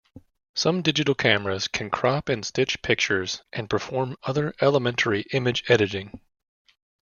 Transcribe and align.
Some 0.55 0.81
digital 0.81 1.13
cameras 1.13 1.67
can 1.67 1.91
crop 1.91 2.27
and 2.27 2.43
stitch 2.43 2.81
pictures 2.81 3.43
and 3.53 3.69
perform 3.69 4.17
other 4.23 4.55
elementary 4.59 5.25
image 5.31 5.63
editing. 5.69 6.21